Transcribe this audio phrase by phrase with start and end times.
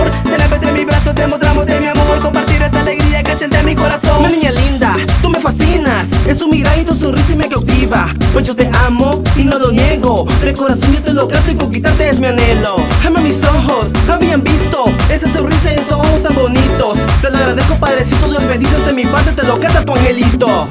[0.00, 0.10] amor.
[0.24, 2.18] Te la entre mis brazos, te mostramos de mi amor.
[2.20, 4.22] Compartir esa alegría que siente mi corazón.
[4.22, 6.08] Mi niña linda, tú me fascinas.
[6.26, 8.06] Es tu mirada y tu sonrisa y me cautiva.
[8.32, 10.26] Pues yo te amo y no lo niego.
[10.42, 12.76] De corazón yo te lo grato y conquistarte es mi anhelo.
[13.06, 16.98] Ama mis ojos, habían visto esa sonrisa y esos ojos tan bonitos.
[17.20, 19.32] Te lo agradezco, padrecito, los benditos de este mi parte.
[19.32, 20.68] Te lo canta tu angelito.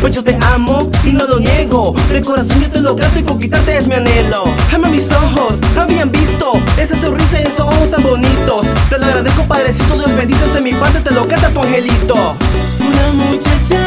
[0.00, 1.94] Pues yo te amo y no lo niego.
[2.10, 4.44] De corazón yo te lo canto y conquistarte es mi anhelo.
[4.74, 8.66] Ama mis ojos, habían visto Esa sonrisa y esos ojos tan bonitos.
[8.88, 12.14] Te lo agradezco padrecito, Dios bendito De mi parte te lo canta tu angelito.
[12.14, 13.79] Una muchacha